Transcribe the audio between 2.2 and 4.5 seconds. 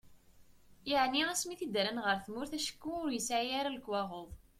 tmurt acku ur yesɛi ara lekwaɣeḍ.